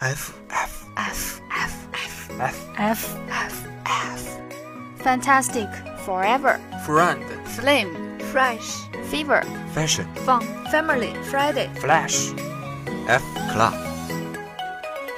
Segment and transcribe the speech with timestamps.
[0.00, 1.74] F F F F
[2.38, 4.22] F F F F
[5.02, 5.68] Fantastic
[6.06, 9.42] Forever Friend Flame Fresh Fever
[9.74, 12.32] Fashion Fun Family Friday Flash
[13.08, 13.22] F
[13.52, 13.74] Club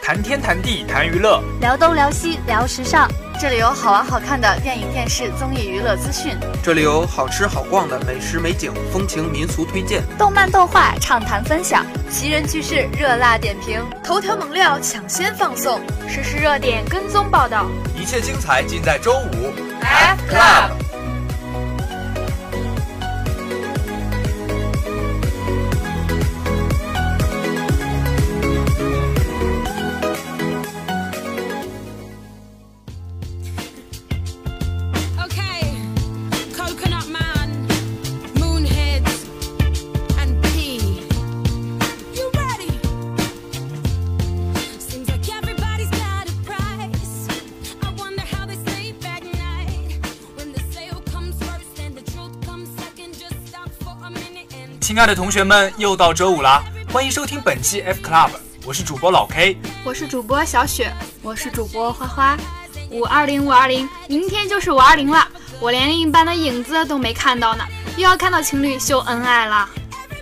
[0.02, 3.08] 谈天谈地谈娱乐，聊东聊西聊时尚，
[3.42, 17.66] 这里有好玩好看的电影、电视、综艺、娱乐资讯，这里有好吃好逛的美食美景、风情民俗推荐，动漫动画畅谈分享，奇人趣事热辣点评，头条猛料抢先放送，实时热点跟踪报道，
[18.00, 19.52] 一切精彩尽在周五。
[19.80, 20.81] F Club。
[54.92, 56.62] 亲爱的同学们，又到周五啦！
[56.92, 58.28] 欢迎收听本期 F Club，
[58.66, 62.36] 我是主播老 K，我是主播小雪，我是主播花花。
[62.90, 65.26] 五二零五二零，明天就是五二零了，
[65.60, 67.64] 我连另一半的影子都没看到呢，
[67.96, 69.66] 又要看到情侣秀恩爱了。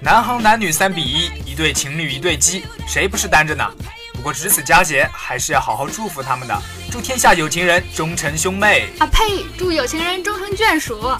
[0.00, 3.68] 南航男女三比一，一对情侣一对鸡，谁不是单着呢？
[4.12, 6.56] 不过值此佳节，还是要好好祝福他们的，
[6.92, 8.88] 祝天下有情人终成兄妹。
[9.00, 9.44] 啊呸！
[9.58, 11.10] 祝有情人终成眷属。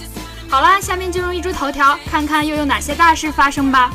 [0.50, 3.88] 好啦，下面进入一株头条，看看又有哪些大事发生吧。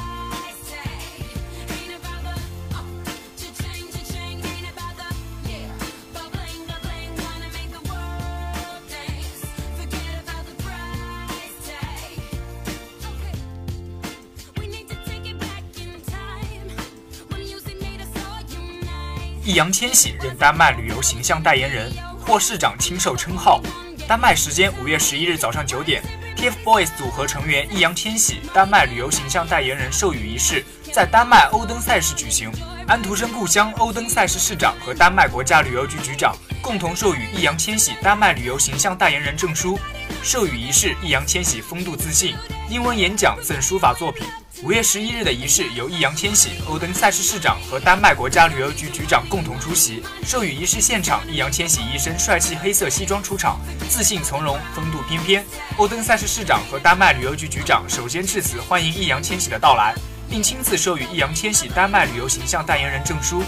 [19.43, 21.91] 易烊千玺任丹麦旅游形象代言人，
[22.25, 23.61] 获市长亲授称号。
[24.07, 26.01] 丹麦时间五月十一日早上九点。
[26.35, 32.51] TFBOYS 组合成员易烊千玺丹麦旅游形象代言人授予仪式在丹麦欧登赛事举行，
[32.87, 39.79] 安徒生故乡欧登赛事市长和丹麦国家旅游局局长共同授予易烊千玺丹麦旅游形象代言人证书。
[40.23, 42.35] 授予仪式，易烊千玺风度自信，
[42.69, 44.25] 英文演讲赠书法作品。
[44.63, 50.01] 五月十一日的仪式由易烊千玺、欧登赛市市长和丹麦国家旅游局局长共同出席。
[50.23, 55.43] 授予仪式现场，易烊千玺一身帅气黑色西装出场，自信从容，风度翩翩。
[55.77, 59.93] 欧登赛市市长和丹麦旅游局局长首先致辞欢迎易烊千玺的到来，
[60.29, 63.43] 并亲自授予易烊千玺丹麦旅游形象代言人证书。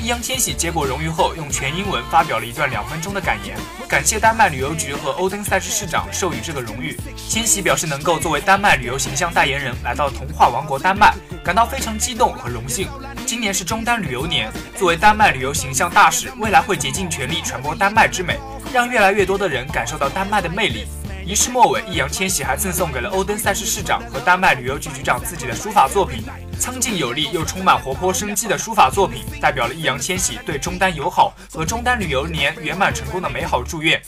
[0.00, 3.54] 易烊千玺接过荣誉后，用全英文发表了一段两分钟的感言，
[3.86, 6.96] 感谢丹麦旅游局和欧登赛市市长授予这个荣誉。
[7.28, 12.88] 千玺表示，能够作为丹麦旅游形象代言人来到童话王国丹麦，感到非常激动和荣幸。
[13.26, 18.38] 今年是中丹旅游年，作为丹麦旅游形象大使，未来会竭尽全力传播丹麦之美，
[18.72, 20.86] 让越来越多的人感受到丹麦的魅力。
[21.26, 26.24] 仪式末尾，易烊千玺还赠送给了欧登赛市市长和丹麦旅游局局长自己的书法作品。
[26.60, 33.98] 苍劲有力又充满活泼生机的书法作品，代表了易烊千玺对中单友好和中单旅游年圆满成功的美好祝愿。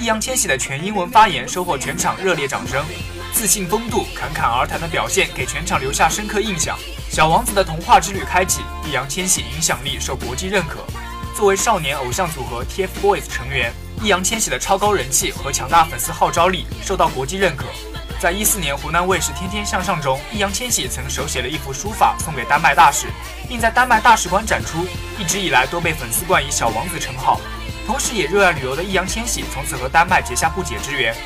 [0.00, 2.84] 易烊千玺的全英文发言收获全场热烈掌声，
[3.32, 6.76] 自信风度、侃侃而谈的表现给全场留下深刻印象。
[7.08, 10.84] 小王子的童话之旅开启，易烊千玺影响力受国际认可。
[11.36, 13.72] 作为少年偶像组合 TFBOYS 成员，
[14.02, 17.66] 易烊千玺的超高人气和强大粉丝号召力受到国际认可。
[18.20, 23.06] 在一四年湖南卫视《天天向上》中，易烊千玺曾手写了一幅书法送给丹麦大使，
[23.48, 24.86] 并在丹麦大使馆展出。
[25.18, 27.40] 一直以来都被粉丝冠以“小王子”称号。
[27.86, 31.16] 同时，也热爱旅游的易烊千玺从此和丹麦结下不解之缘。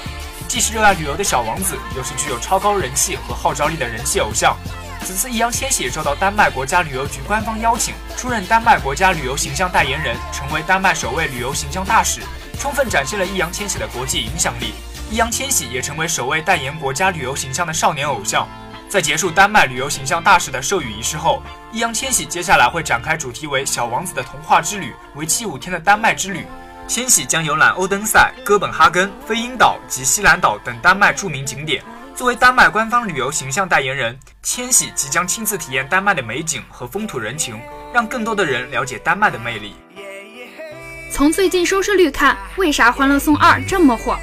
[0.47, 4.56] 既是热爱旅游的小王子，又是具有超高人气和号召力的人气偶像。
[5.04, 12.21] 此次易烊千玺受到丹麦国家旅游局官方邀请，出任丹麦国家旅游形象代言人，成为丹麦首位旅游形象大使，
[12.60, 14.75] 充分展现了易烊千玺的国际影响力。
[15.10, 18.48] 易烊千玺也成为首位代言国家旅游形象的少年偶像。
[18.88, 21.42] 在结束丹麦旅游形象大使的授予仪式后，
[21.72, 26.47] 易烊千玺接下来会展开主题为“小王子的童话之旅”为期五天的丹麦之旅。
[26.86, 31.83] 千玺将游览欧登塞、哥本哈根、飞鹰岛及西兰岛等丹麦著名景点。
[32.15, 37.60] 作为丹麦官方旅游形象代言人，千玺即将亲自体验丹麦的美景和风土人情，
[37.92, 39.74] 让更多的人了解丹麦的魅力。
[41.10, 44.16] 从最近收视率看，为啥《欢乐颂二》这么火？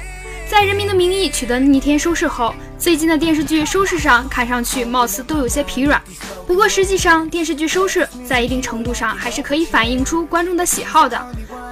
[0.52, 5.98] 在《人民的名义》取得逆天收视后，最近的电视剧收视上看上去貌似都有些疲软。
[6.46, 11.18] 不过实际上，电视剧收视在一定程度上还是可以反映出观众的喜好的。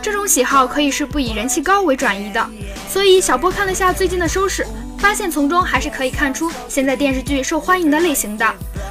[0.00, 2.50] 这种喜好可以是不以人气高为转移的。
[2.88, 4.66] 所以小波看了下最近的收视，
[4.96, 8.50] 发现从中还是可以看出现在电视剧受欢迎的类型的。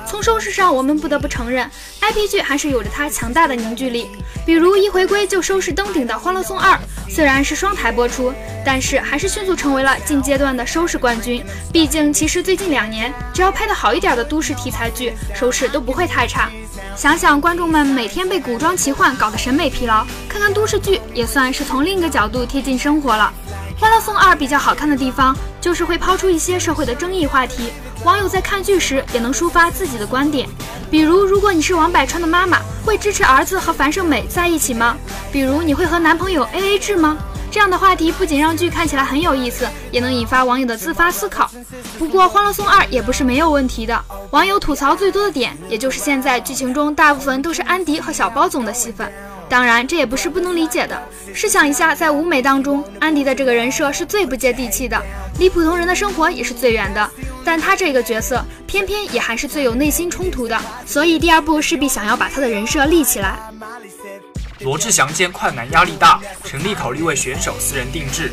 [0.09, 1.69] 从收视上，我们不得不承认
[2.01, 4.09] ，IP 剧还是有着它强大的凝聚力。
[4.44, 6.73] 比如一回归就收视登顶的《欢乐颂二》，
[7.07, 8.33] 虽然是双台播出，
[8.65, 11.45] 但是还是迅速成为了近阶段的收视冠军。
[11.71, 16.50] 毕竟，其实最近两年，只要拍的好一点的都市题材剧，收视都不会太差。
[16.95, 23.31] 想想观众们每天被古装奇幻搞得审美疲劳，看看都市剧，也算是从另一个角度贴近生活了。
[23.79, 27.71] 《欢乐颂二》比较好看的地方，就是会抛出一些社会的争议话题，
[28.06, 30.48] 网友在看剧时也能抒发自己的观点。
[30.90, 34.96] 比如，如果你是王百川的妈妈，会支持儿子和樊胜美在一起吗？
[35.31, 37.18] 比如，你会和男朋友 AA 制吗？
[37.51, 41.50] 这样的话题不仅让剧看起来很有意思，也能引发网友的自发思考。
[41.98, 44.00] 不过，《欢乐颂二》也不是没有问题的，
[44.31, 49.12] 网友吐槽最多的点，也就是现在剧情中大部分都是安迪和小包总的戏份。
[49.50, 51.01] 当然，这也不是不能理解的。
[51.34, 55.01] 试想一下，在舞美当中，安迪的这个人设是最不接地气的，
[55.40, 57.10] 离普通人的生活也是最远的。
[57.44, 63.40] 但他这个角色偏偏也还是最有内心冲突的，所以第二部势必想要把他的人设立起来。
[64.60, 68.31] 罗志祥兼快男压力大，成立考虑为选手私人定制。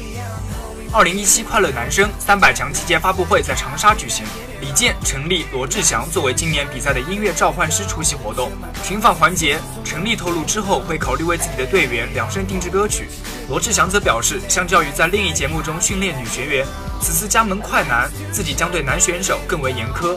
[0.93, 4.25] 二零一七快乐男声三百强期间发布会在长沙举行，
[4.61, 8.51] 李健、陈立、罗志祥作为今年比赛的音乐召唤师出席活动。
[8.83, 13.09] 群访环节，陈立透露之后会考虑为自己的队员量身定制歌曲。
[13.49, 16.67] 罗志祥则表示，相较于在另一节目中训练女学员，
[17.01, 20.17] 此次加盟快男，自己将对男选手更为严苛。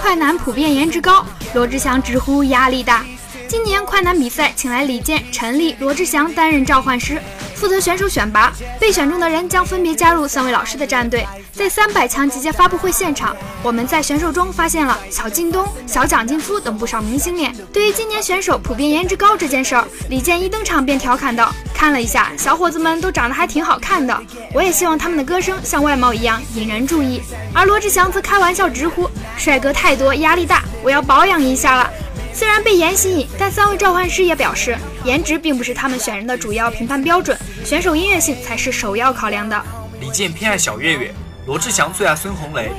[0.00, 1.24] 快男普遍颜值高，
[1.54, 3.04] 罗志祥直呼压力大。
[3.48, 7.20] 今年快男比赛请来李健、陈立、罗志祥担任召唤师。
[7.60, 11.28] 负责选手选拔，被选中的人将分别加入三位老师的战队。
[11.52, 17.54] 在三百强集结发布会现场，我们在选手中发现了小靳东、小蒋劲夫等不少明星脸。
[17.70, 24.18] 对于今年选手普遍颜值高这件事儿，李健一登场便调侃道：“看了一下，小伙子们都长得还挺好看的，
[24.54, 27.20] 我也希望他们的歌声像外貌一样引人注意。”
[27.52, 31.90] 而罗志祥则开玩笑直呼：“帅哥太多，压力大，我要保养一下了。”
[32.32, 39.60] 虽然被颜吸引，但三位召唤师也表示，颜值并不是他们选人的主要评判标准，选手音乐性才是首要考量的。
[40.00, 41.14] 李健偏爱小岳岳，
[41.46, 42.72] 罗志祥最爱孙红雷。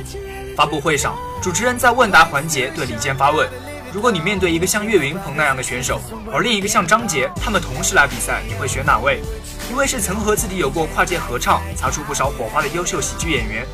[0.55, 3.47] 发布会上，主持人在问答环节对李健发问：
[3.93, 6.01] 如果你面对一个像岳云鹏那样的选手，
[6.33, 9.21] 而另一个像张杰，他们同时来比赛，你会选哪位？
[9.69, 13.65] 一位是曾和自己有过跨界合唱、擦出不少火花的优秀喜剧演员。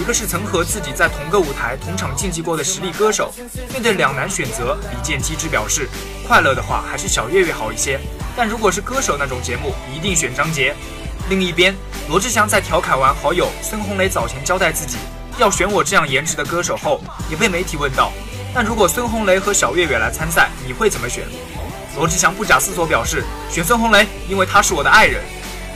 [0.00, 3.32] 一个是曾和自己在同个舞台、同场竞技过的实力歌手，
[3.72, 5.88] 面对两难选择，李健机智表示，
[6.26, 8.00] 快乐的话还是小岳岳好一些，
[8.36, 10.74] 但如果是歌手那种节目，一定选张杰。
[11.30, 11.74] 另一边，
[12.08, 14.98] 罗志祥在调侃完好友孙红雷早前交代自己
[15.38, 17.00] 要选我这样颜值的歌手后，
[17.30, 18.12] 也被媒体问到，
[18.52, 21.24] 那如果孙红雷和小岳岳来参赛，你会怎么选？
[21.96, 25.22] 罗志祥不假思索表示，选孙红雷，因为他是我的爱人。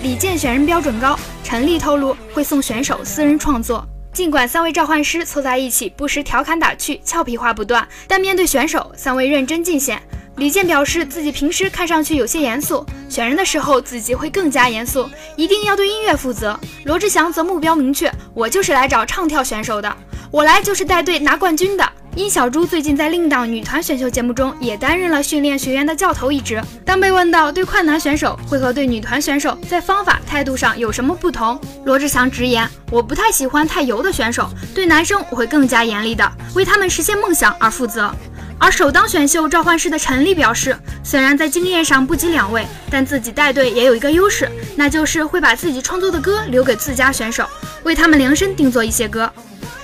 [0.02, 3.86] 李健选人标准高，陈立透露会送选手私人创作。
[4.18, 10.02] 尽管三位召唤师凑在一起，不时调侃打趣，俏皮话不断，但面对选手，三位认真尽显。
[10.38, 16.58] 李健表示自己平时看上去有些严肃，选人的时候自己会更加严肃，一定要对音乐负责。
[16.84, 19.96] 罗志祥则目标明确，我就是来找唱跳选手的，
[20.30, 21.88] 我来就是带队拿冠军的。
[22.14, 26.60] 殷小猪最近在另一档女团选秀节目中也担任了训练学员的教头一职。
[26.84, 38.12] 当被问到对快男选手会和对女团选手在方法态度上有什么不同，罗志祥直言：“我不太喜欢太油的选手，对男生我会更加严厉的，为他们实现梦想而负责。”
[38.60, 47.47] 而首当选秀召唤师的陈立表示，虽然在经验上不及两位，但自己带队也有一个优势，那就是会把自己创作的歌留给自家选手，
[47.85, 49.32] 为他们量身定做一些歌。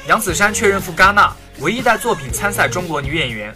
[0.07, 1.33] 杨子姗确认赴戛纳。
[1.61, 3.55] 唯一带作品参赛中国女演员。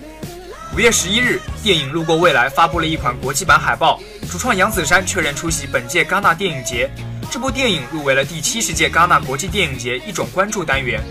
[0.72, 4.00] 五月十一日，电影《路过未来》发布了一款国际版海报，
[4.30, 6.88] 主创杨子姗确认出席本届戛纳电影节。
[7.28, 11.02] 这部电影入围了第七十届戛纳国际电影节一种关注单元。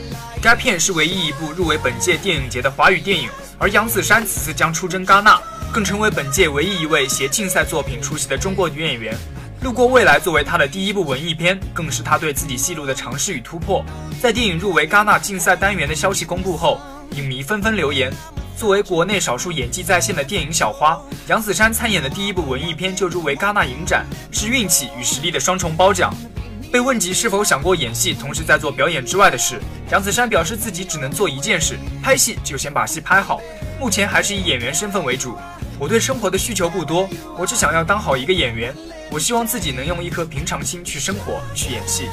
[0.42, 3.30] 该片是唯一一部入围本届电影节的华语电影，
[3.60, 5.38] 而杨子姗此次将出征戛纳，
[5.74, 9.14] 更成为本届唯一一位携竞赛作品出席的中国女演员。
[9.62, 13.84] 路过未来作为他的第一部文艺片，更是他对自己戏路的尝试与突破。
[14.22, 16.80] 在电影入围戛纳竞赛单元的消息公布后，
[17.16, 18.14] 影迷纷纷留言：
[18.56, 26.14] 作为国内少数演技在线的电影小花，杨子姗参演的第一部文艺片就入围戛纳影展，是运气与实力的双重褒奖。
[26.72, 29.60] 被问及是否想过演戏，同时在做表演之外的事，
[29.90, 33.42] 杨子姗表示自己只能做一件事：拍戏就先把戏拍好。
[33.80, 35.36] 目前还是以演员身份为主。
[35.80, 38.76] 我对生活的需求不多，我只想要当好一个演员。
[39.10, 42.10] 我希望自己能用一颗平常心去生活，去演戏。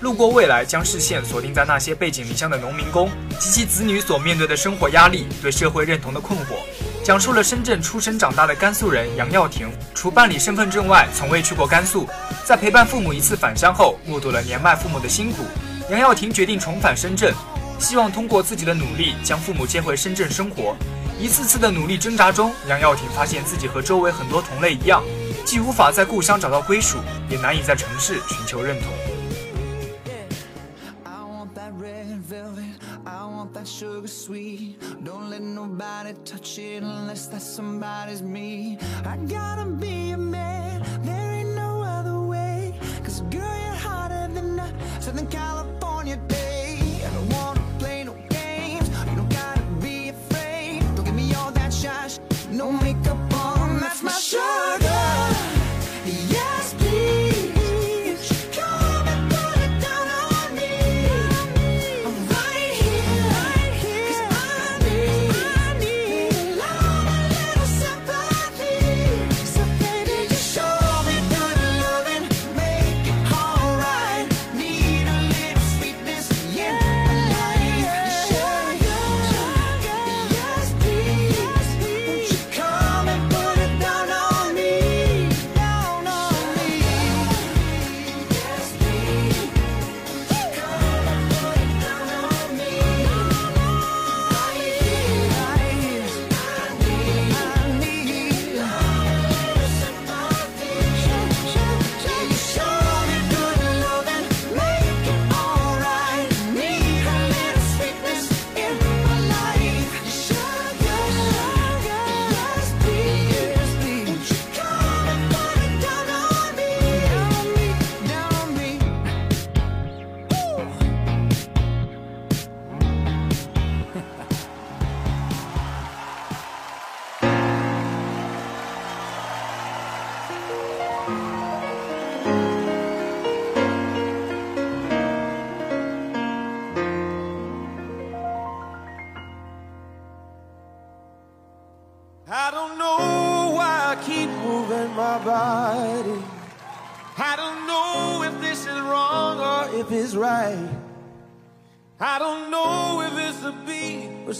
[0.00, 6.56] 路过未来，将视线锁定在那些背井离乡的农民工及其子女所面对的生活压力、对社会认同的困惑，
[7.02, 12.06] 讲述了深圳出生长大的甘肃人杨耀廷，除办理身份证外，从未去过甘肃。
[12.44, 15.44] 在陪伴父母一次返乡后，目睹了年迈父母的辛苦，
[15.90, 17.32] 杨耀廷决定重返深圳。
[17.78, 20.76] 希望通过自己的努力将父母接回深圳生活。
[21.18, 25.02] 一次次的努力挣扎中，杨耀廷发现自己和周围很多同类一样，
[25.44, 26.98] 既无法在故乡找到归属，
[27.30, 28.92] 也难以在城市寻求认同。
[45.48, 45.75] I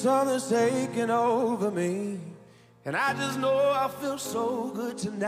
[0.07, 2.21] something's taking over me.
[2.85, 5.27] And I just know I feel so good tonight.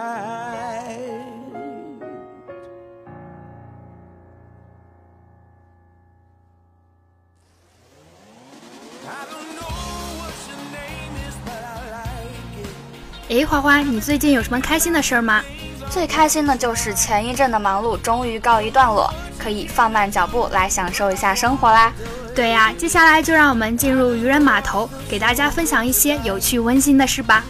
[9.04, 9.74] I don't know
[10.20, 13.34] what your name is, but I like it.
[13.34, 15.42] 诶，花花，你最近有什么开心的事儿吗？
[15.90, 21.92] 最开心的就是前一阵的忙碌终于告一段落，可以放慢脚步来享受一下生活啦。
[22.34, 27.42] 对呀，接下来就让我们进入渔人码头，给大家分享一些有趣温馨的事吧。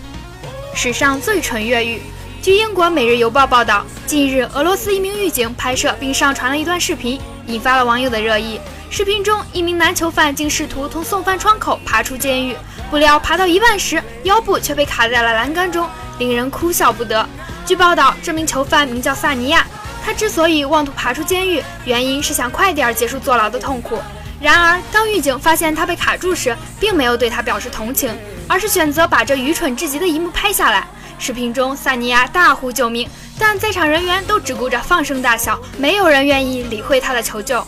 [0.75, 2.01] 史上最蠢越狱。
[2.41, 8.61] 据英国《每日邮报》报道，近日俄罗斯一名狱警拍摄并上传了一段视频，引发了网友的热议。
[8.89, 12.57] 视频中，一名男囚犯竟试图从送饭窗口爬出监狱，
[12.91, 15.87] 不料爬到一半时，腰部却被卡在了栏杆中，
[16.19, 17.29] 令人哭笑不得。
[17.69, 19.67] 据报道，这名囚犯名叫萨尼亚，
[20.03, 23.99] 他之所以妄图爬出监狱，原因是想快点结束坐牢的痛苦。
[24.41, 30.87] 然而，当狱警发现他被卡住时，并没有对他表示同情，而是选择把这愚蠢至极的一幕拍下来。
[31.19, 33.07] 视频中，萨尼亚大呼救命，
[33.39, 37.63] 但在场人员都只顾着放声大笑，没有人愿意理会他的求救。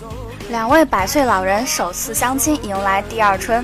[0.49, 3.63] 两位百岁老人首次相亲，迎来第二春。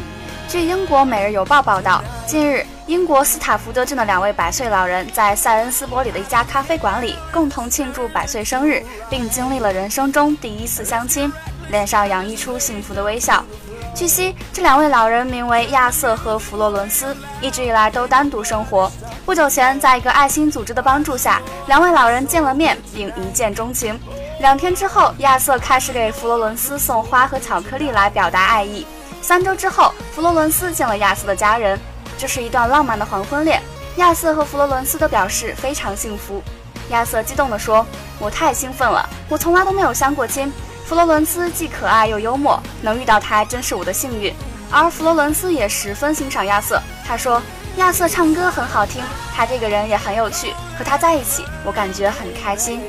[0.49, 11.33] 据英国《每日邮报》报道，近日，英国斯塔福德郡的两位百岁老人在塞恩斯伯里的一家咖啡馆里共同庆祝百岁生日，并经历了人生中第一次相亲。
[11.71, 13.45] 脸上洋溢出幸福的微笑。
[13.93, 18.91] 据悉，这两位老人名为亚瑟和弗洛伦斯，一直以来都单独生活。
[19.25, 23.99] 不久前，在一个爱心组织的帮助下，两位老人见了面，并一见钟情。
[24.39, 28.87] 两天之后，亚瑟开始给弗洛伦斯送花和巧克力来表达爱意。
[29.27, 31.77] 三周之后，弗洛伦斯见了亚瑟的家人，
[32.17, 33.61] 这是一段浪漫的黄昏恋。
[33.97, 36.41] 亚瑟和弗洛伦斯都表示非常幸福。
[36.91, 37.85] 亚瑟激动地说
[38.21, 40.53] ：“我太兴奋了，我从来都没有相过亲。”
[40.87, 44.33] 弗罗伦斯既可爱又幽默，能遇到他真是我的幸运。
[44.71, 47.43] 而弗罗伦斯也十分欣赏亚瑟，他说
[47.79, 49.03] 亚瑟唱歌很好听，
[49.35, 52.81] 他这个人也很有趣，和他在一起我感觉很开心。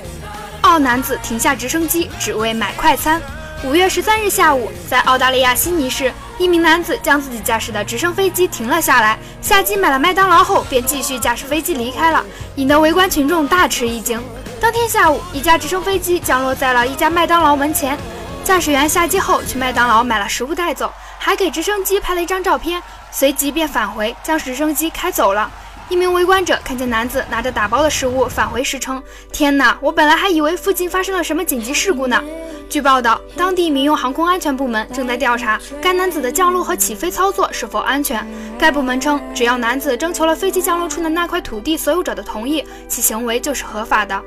[0.62, 3.20] 澳男子停下直升机只为买快餐。
[3.64, 12.24] 五月十三日下午，在澳大利亚悉尼市，一名男子将自己驾驶的直升飞机停了下来，下机买了麦当劳后，便继续驾驶飞机离开了，
[12.56, 14.22] 引得围观群众大吃一惊。
[14.62, 17.98] 当天下午，一架直升飞机降落在了一家麦当劳门前。
[18.44, 25.52] 驾驶员下机后去麦当劳买了食物带走，还给直升机拍了一张照片，随即便返回将直升机开走了。
[25.90, 29.02] 一名围观者看见男子拿着打包的食物返回时称
[29.32, 32.22] ：“天哪，我本来还以为附近发生了什么紧急事故呢。”
[32.70, 38.28] 据报道，当地民用航空安全部门正在调查该男子的降落和起飞操作是否安全。
[38.60, 44.22] 该部门称，只要男子征求了飞机降落处的那块土地所有者的同意，其行为就是合法的。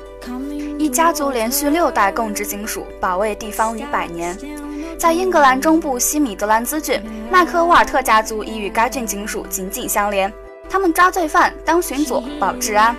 [0.79, 4.35] 一家族连续六代供职金属，保卫地方逾百年。
[4.97, 6.99] 在英格兰中部西米德兰兹郡，
[7.31, 10.33] 麦克沃尔特家族已与该郡金属紧紧相连。
[10.71, 12.95] 他们抓罪犯、当巡佐、保治安。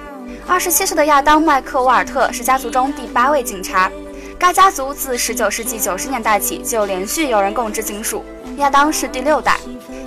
[0.46, 3.90] 二十七岁的亚当·麦克沃尔特是家族中第八位警察。
[4.38, 8.22] 该家族自19世纪90年代起就连续有人供职警署，
[8.58, 9.56] 亚当是第六代。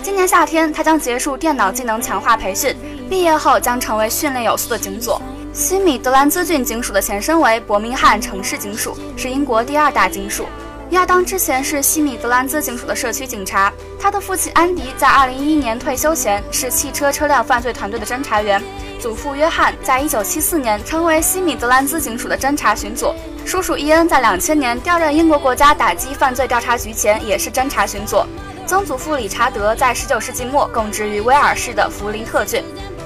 [0.03, 2.75] 今年夏天，他将结束电脑技能强化培训，
[3.09, 5.19] 毕业后将成为训练有素的警佐。
[5.51, 10.45] 西米德兰兹郡警署的前身为伯明翰城市警署，是英国第二大警署。
[10.91, 18.61] 亚当之前是西米德兰兹警署的社区警察，他的父亲安迪在2011年退休前是汽车车辆犯罪团队的侦查员，
[18.99, 23.15] 祖父约翰在1974年成为西米德兰兹警署的侦查巡佐。
[23.45, 28.25] 叔叔伊恩在两千年调任英国国家打击犯罪调查局前，也是侦查巡佐。
[28.67, 32.63] 曾祖父理查德在十九世纪末供职于威尔士的弗林特郡。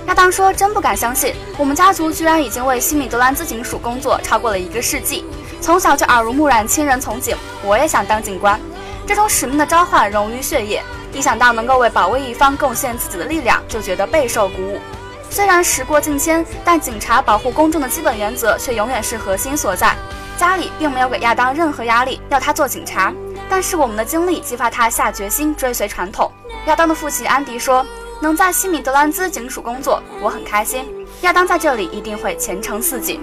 [0.08, 5.24] 亚当说：“真不敢相信，我们家族居然已经为西米德兰兹警署工作超过了一个世纪。
[5.62, 8.60] 从小就耳濡目染，亲人从警，我也想当警官。
[9.06, 14.80] 这种使命的召唤融于血液，一想到能够为保卫一方贡献自己的力量，就觉得备受鼓舞。
[15.30, 19.96] 虽然时过境迁，但警察保护公众的基本原则却永远是核心所在。”
[20.38, 23.14] 家里并没有给亚当任何压力，要他做警察。
[23.50, 26.32] 但是我们的经历激发他下决心追随传统。
[26.68, 27.86] 亚当的父亲安迪说
[28.22, 30.86] ：“能在西米德兰兹警署工作，我很开心。
[31.22, 33.20] 亚当在这里一定会前程似锦。”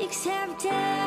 [0.00, 1.03] accepted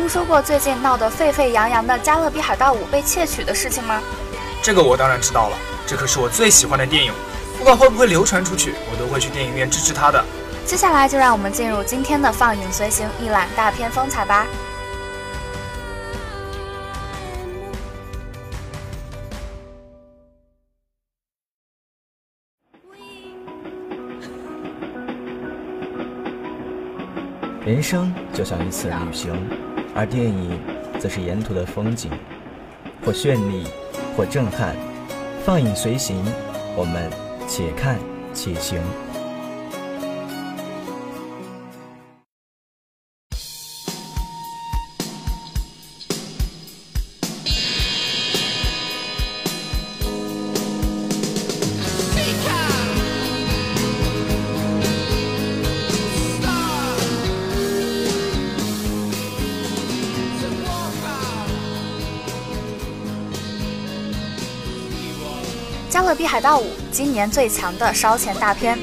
[0.00, 4.00] 听说过最近闹得沸沸扬扬的《加勒比海盗五》被窃取的事情吗？
[4.62, 7.12] 这个我当然知道了，这可是我最喜欢的电影，
[7.58, 10.24] 不管会不会流传出去，我都会去电影院支持它的。
[10.64, 14.46] 接下来就让我们进入今天的放映随行，一览大片风采吧。
[27.66, 29.48] 人生就像一次旅行，
[30.00, 30.58] 而电影
[30.98, 32.10] 则是沿途的风景，
[33.04, 33.66] 或绚丽，
[34.16, 34.74] 或震撼。
[35.44, 36.24] 放影随行，
[36.74, 37.10] 我们
[37.46, 37.98] 且看
[38.32, 38.78] 且行。
[66.40, 68.78] 《海盗五》今年最强的烧钱大片，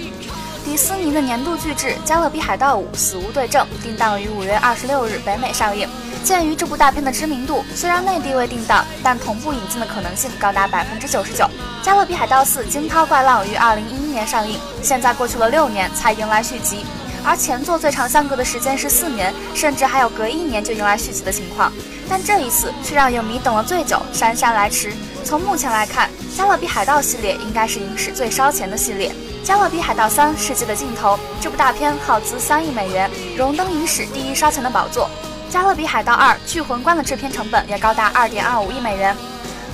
[0.63, 5.89] 迪士尼的年度巨制《加勒比海盗五：死无对证》定档于五月二十六日北美上映。
[6.23, 11.45] 鉴于这部大片的知名度，虽然内地未定档，但同步引进的可能性高达百分之九十九。
[11.81, 16.85] 《加勒比海盗四：惊涛怪浪》于二零一一年上映，现在过去了六年才迎来续集，
[17.25, 21.73] 而前作最长相隔的时间是四年，甚至还有隔一年就迎来续集的情况。
[22.07, 24.93] 但这一次却让影迷等了最久，姗姗来迟。
[25.27, 29.09] 从目前来看，《加勒比海盗》系列应该是影史最烧钱的系列，
[29.45, 35.09] 《加勒比海盗三：世界的尽头》这部大片耗资三亿美元，荣登影史第一烧钱的宝座。
[35.53, 39.13] 《加勒比海盗二：聚魂关》的制片成本也高达二点二五亿美元。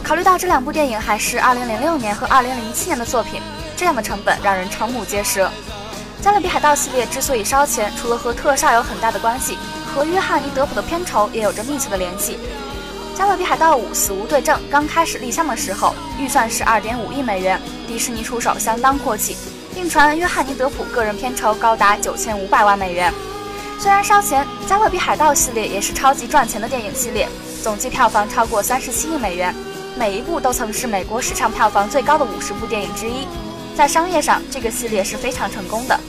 [0.04, 3.40] 考虑到这两部电影还是2006年和2007年的作品，
[3.78, 5.46] 这样的成本让人瞠目结舌。
[6.24, 9.60] 《加勒比海盗》系列之所以烧钱，除了和特效有很大的关系，
[9.94, 12.34] 和约翰尼·德普的片酬也有着密切的联系。
[13.16, 19.38] 《加勒比海盗五：死无对证》刚开始立项的时候，预算是2.5亿美元，迪士尼出手相当阔气，
[19.74, 23.14] 并传约翰尼·德普个人片酬高达9500万美元。
[23.80, 27.30] 虽然烧钱，《加勒比海盗》系列也是超级赚钱的电影系列，
[27.62, 29.54] 总计票房超过37亿美元，
[29.96, 33.28] 每一部都曾是美国史上票房最高的50部电影之一。
[33.76, 36.00] 在商业上，这个系列是非常成功的。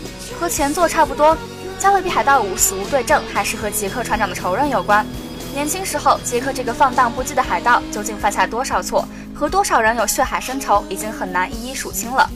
[0.41, 1.35] 和前作差不多，
[1.79, 5.05] 《加勒比海盗五：死无对证》还是和杰克船长的仇人有关。
[5.55, 12.29] 年轻时候，杰克这个放荡不羁的海盗究竟犯下多少错，和多少人有血海深仇，已经很难一一数清了。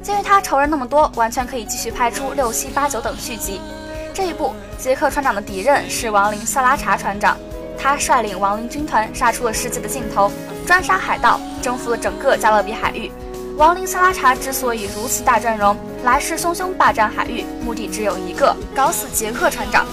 [0.00, 3.60] 鉴于他仇人那么多，完全可以继续拍出六七八九等续集。
[4.14, 7.36] 这一部，杰克船长的敌人是亡灵萨拉查船长，
[7.76, 10.30] 他率领亡灵军团杀出了世界的尽头，
[10.64, 13.10] 专杀海盗，征服了整个加勒比海域。
[13.56, 19.84] 亡灵萨拉查之所以如此大阵容，来势汹汹霸占海域，目的只有一个：搞死杰克船长。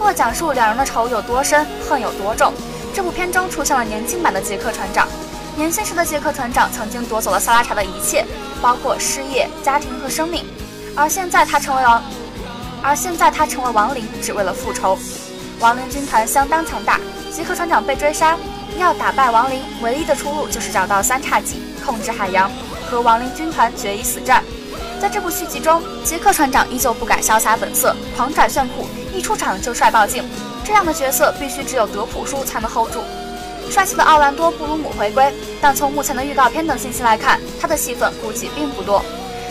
[0.00, 2.52] 为了讲述两人的仇有多深，恨有多重，
[2.94, 5.08] 这部片中出现了年轻版的杰克船长。
[5.56, 8.24] 年轻时的杰克船长曾经夺走了萨拉查的一切，
[8.62, 10.46] 包括事业、家庭和生命，
[10.94, 12.02] 而现在他成为王，
[12.80, 14.96] 而现在他成为亡灵，只为了复仇。
[15.58, 17.00] 亡灵军团相当强大，
[17.32, 18.36] 杰克船长被追杀，
[18.78, 22.48] 要打败亡灵，唯一的出路就是找到三叉戟，控制海洋。
[22.90, 24.42] 和亡灵军团决一死战。
[25.00, 30.24] 在这部续集中，杰克船长依旧不改潇洒本色，狂拽炫酷，一出场就帅爆镜。
[30.64, 33.00] 这样的角色必须只有德普叔才能 hold 住。
[33.70, 39.04] 帅气的奥兰多·布鲁姆回归，但从目前的预告片等信息来看，他的戏份估计并不多。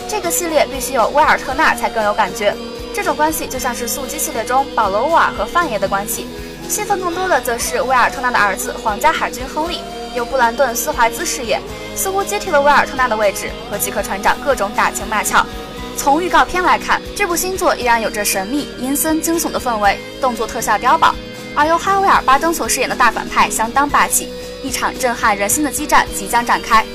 [0.09, 2.53] 这个系列必须有威尔特纳才更有感觉。
[2.93, 6.27] 这种关系就像是速激系列中保罗·沃尔和范爷的关系。
[6.67, 9.81] 戏份更多的则是威尔特纳的儿子皇家海军亨利，
[10.13, 11.61] 由布兰顿·斯怀兹饰演。
[11.97, 15.45] 似乎接替了威尔特纳的位置，和吉克船长各种打情骂俏。
[15.97, 21.15] 从预告片来看，这部新作依然有着神秘、阴森、惊悚的氛围，动作特效碉堡。
[21.55, 24.29] 而由哈维尔·巴登所饰演的大反派相当霸气，
[24.63, 26.85] 一场震撼人心的激战即将展开。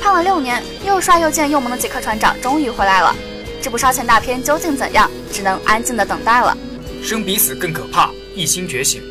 [0.00, 3.12] 盼了六年，又帅又贱又萌的杰克船长终于回来了。
[3.60, 5.10] 这部烧钱大片究竟怎样？
[5.32, 6.56] 只能安静的等待了。
[7.02, 9.02] 生比死更可怕，一心觉醒。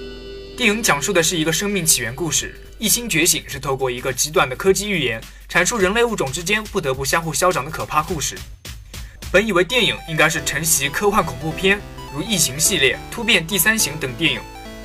[0.55, 2.55] 电影讲述的是一个生命起源故事。
[2.81, 8.35] 一心觉醒是透过一个极短的科技预言，阐述人类物种之间不得不相互消长的可怕故事。
[9.31, 11.79] 本以为电影应该是承袭科幻恐怖片，
[12.11, 14.39] 如《异形》系列、《突变》《第三型》等电影，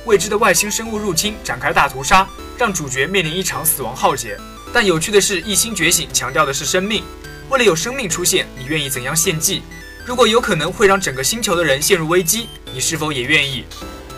[0.05, 4.37] 未知的外星生物入侵展开大屠杀，让主角面临一场死亡浩劫。
[4.71, 7.03] 但有趣的是，《一星觉醒》强调的是生命。
[7.49, 9.63] 为了有生命出现，你愿意怎样献祭？
[10.05, 13.65] 如果有可能会让整个星球的人陷入危机，你是否也愿意？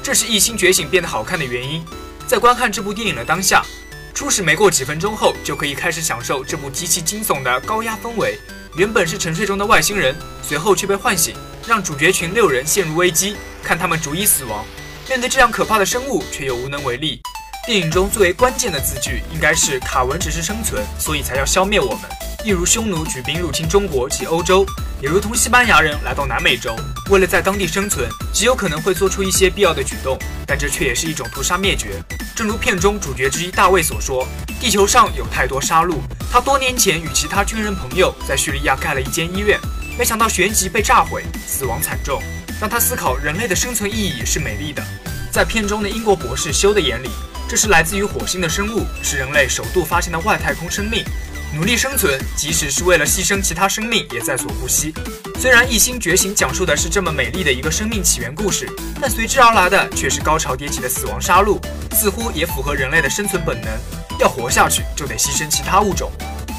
[0.03, 1.81] 这是《异星觉醒》变得好看的原因。
[2.29, 3.65] 在观看这部电影的当下，
[4.13, 8.37] 初始没过几分钟后，就可以开始享受这部极其惊悚的高压氛围。
[8.75, 11.33] 原本是沉睡中的外星人，随后却被唤醒，
[11.67, 14.63] 让主角群六人陷入危机，看他们逐一死亡。
[15.09, 17.19] 面对这样可怕的生物，却又无能为力。
[17.65, 22.01] 电影中最为关键的字句应该是“卡文只是生存，所以才要消灭我们”。
[22.45, 24.63] 一如匈奴举兵入侵中国及欧洲，
[25.01, 26.75] 也如同西班牙人来到南美洲，
[27.09, 32.01] 为了在当地生存，极有可能会做出一些必要的举动，但这却也是一种屠杀灭绝。
[32.39, 34.25] 正如片中主角之一大卫所说
[34.61, 35.95] ：“地球上有太多杀戮。”
[36.31, 39.59] 他多年前与其他军人朋友在叙利亚盖了一间医院，
[39.97, 42.23] 没想到旋即被炸毁，死亡惨重，
[42.57, 44.81] 让他思考人类的生存意义是美丽的。
[45.29, 47.09] 在片中的英国博士修的眼里，
[47.49, 51.03] 这是来自于火星的生物，是人类首度发现的外太空生命。
[51.55, 54.93] 努力生存，即使是为了牺牲其他生命，也在所不惜。
[55.39, 58.69] 虽然《异星觉醒》讲述的是这么美丽的一个生命起源故事，
[59.01, 61.59] 但随之而来的却是高潮迭起的死亡杀戮，
[61.91, 63.69] 似乎也符合人类的生存本能。
[64.19, 66.11] 要活下去，就得牺牲其他物种。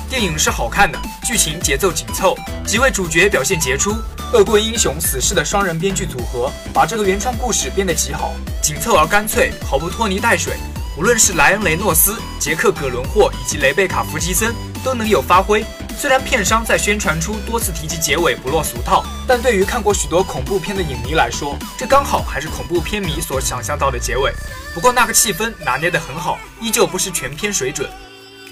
[0.08, 3.94] 电影是好看的，剧情节奏紧凑，几位主角表现杰出，
[4.32, 10.54] 恶棍英雄死侍的双人编剧组合把这个原创故事编得极好，紧凑而干脆，毫不拖泥带水。
[10.98, 14.52] 无论是莱恩·雷诺斯、杰克·葛伦霍以及雷贝卡·弗吉森。
[14.84, 15.64] 都能有发挥。
[15.96, 24.32] 虽然片商在宣传出多次提及结尾不落俗套，但对于看过许多恐怖片的影迷来说，这刚好还是恐怖片迷所想象到的结尾。
[24.74, 27.88] 不过那个气氛拿捏得很好，依旧不是全片水准。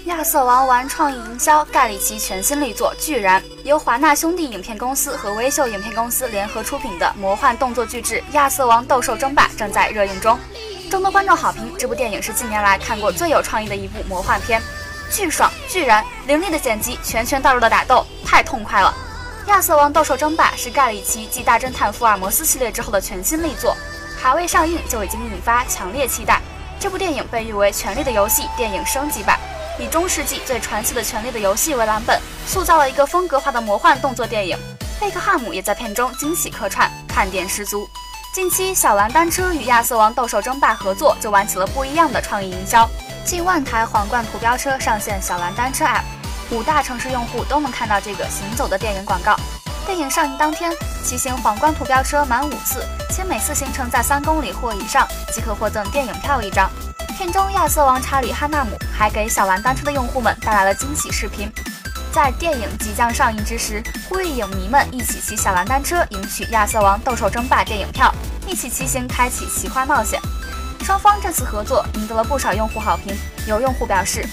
[0.04, 10.38] 亚瑟王玩创意营销，盖里奇全新力作《巨人》，由华纳兄弟影片公司和微秀影片公司联合出品的魔幻动作巨制《亚瑟王斗兽争霸》正在热映中，
[10.90, 11.72] 众多观众好评。
[11.78, 14.62] 这部电影是近年来看过最有创意的一部魔幻片。
[15.10, 18.94] 巨爽、巨燃、凌厉的剪辑，拳拳到肉的打斗，太痛快了！
[19.50, 23.74] 《亚瑟王斗兽争霸》是盖里奇继《大侦探福尔摩斯》系列之后的全新力作，
[24.16, 26.40] 还未上映就已经引发强烈期待。
[26.78, 29.38] 这部电影被誉为《权力的游戏》电影升级版，
[29.78, 34.56] 以中世纪最传奇的权力的游戏为蓝本，塑造了一个风格化的魔幻动作电影。
[35.00, 37.88] 贝克汉姆也在片中惊喜客串，看点十足。
[38.34, 42.88] 近期，小蓝单车与亚瑟王斗兽争霸合作，就玩起了不一样的创意营销。
[43.28, 46.00] 近万台皇冠图标车上线小蓝单车 App，
[46.50, 49.36] 五大城市用户都能看到这个行走的电影广告。
[49.84, 50.72] 电影上映当天，
[51.04, 56.70] 骑行皇冠图标车满五次，且每次行程在三公里或以上，即可获赠电影票一张。
[57.18, 61.52] 片中亚瑟王查理哈纳姆还给小蓝单车的用户们带来了惊喜视频。
[62.10, 68.10] 在电影即将上映之时，呼吁影迷们一起骑小蓝单车，赢取《亚瑟王：斗兽争霸》电影票，
[68.46, 70.18] 一起骑行，开启奇幻冒险。
[70.82, 73.16] 双方这次合作赢得了不少用户好评。
[73.46, 74.24] 有用户表示，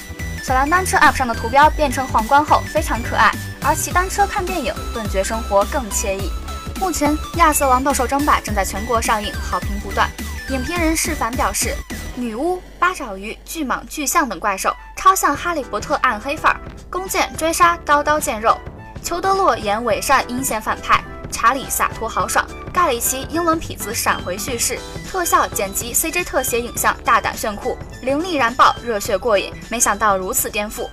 [0.43, 3.31] 小蓝单车 App 上的图标变成皇冠后非常可爱，
[3.63, 6.31] 而骑单车看电影，顿觉生活更惬意。
[6.79, 10.09] 目前，《亚瑟王：斗兽争霸》正在全国上映，好评不断。
[10.49, 11.75] 影评人释凡表示，
[12.15, 14.75] 女巫、八爪鱼、巨蟒、巨象等怪兽。
[14.95, 18.57] 超像哈利波特暗黑范儿，弓箭追杀，刀刀见肉。
[19.03, 22.43] 裘德洛演伪善阴险反派，查理洒脱豪爽，
[22.75, 24.77] 盖里奇英伦痞子闪回叙事，
[25.09, 29.53] 特效剪辑 CG 特写影像大胆炫酷，凌厉燃爆，热血过瘾。
[29.69, 30.89] 没想到如此颠覆，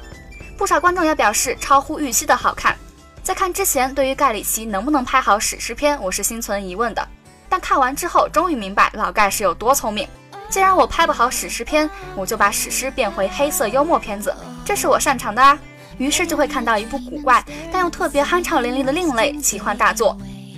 [0.57, 2.77] 不少观众也表示超乎预期的好看。
[3.25, 7.05] 在看之前，对于盖里奇能不能拍好史诗片，我是心存疑问的。
[7.49, 10.09] 但看完之后，终于明白老盖是有多聪明。
[10.49, 14.33] 既然我拍不好史诗片，我就把史诗变回黑色幽默片子，
[14.65, 15.59] 这是我擅长的啊。
[15.99, 20.17] 于是就会看到一部古怪但又特别酣畅淋漓的另类奇幻大作。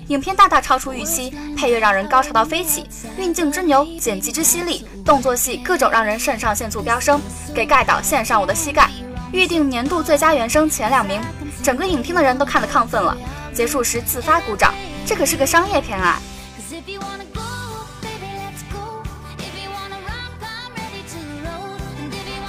[0.08, 2.86] 影片大大超出预期，配乐让人高潮到飞起，
[3.16, 7.18] 运镜之牛，剪辑之犀利，动作戏各种让人肾上腺素飙升，
[7.54, 8.90] 给盖导献上我的膝盖。
[9.32, 11.20] 预定年度最佳原声前两名，
[11.62, 13.16] 整个影厅的人都看得亢奋了，
[13.54, 14.74] 结束时自发鼓掌。
[15.06, 16.20] 这可是个商业片啊！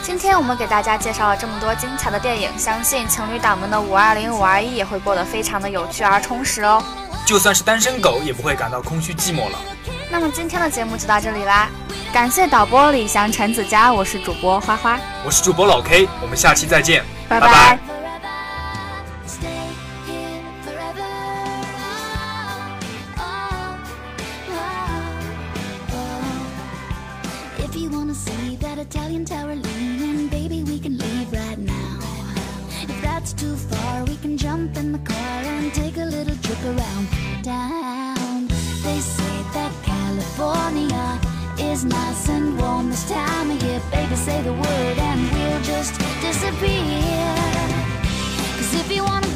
[0.03, 6.83] 今天我们给大家介绍了这么多精彩的电影，相信情侣党们的五二零、五二一也会过得非常的有趣而充实哦。
[7.25, 9.59] 就算是单身狗，也不会感到空虚寂寞了。
[10.11, 11.67] 那么今天的节目就到这里啦，
[12.13, 17.94] 感谢导播李翔、陈子佳，我是主播花花，我是主播老 K，我们下期再见，拜拜。
[33.25, 34.03] that's too far.
[34.03, 37.07] We can jump in the car and take a little trip around
[37.43, 38.47] town.
[38.85, 41.19] They say that California
[41.57, 43.81] is nice and warm this time of year.
[43.91, 47.33] Baby, say the word and we'll just disappear.
[48.57, 49.34] Cause if you wanna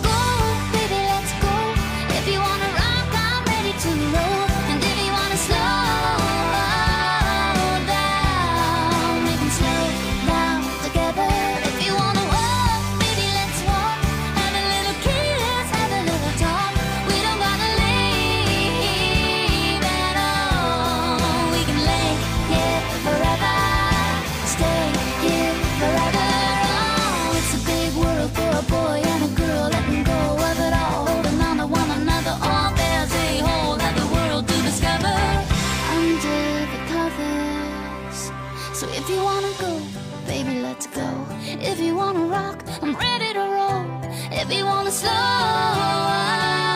[38.80, 39.78] So if you wanna go,
[40.26, 41.28] baby, let's go.
[41.44, 43.84] If you wanna rock, I'm ready to roll.
[44.32, 46.69] If you wanna slow, I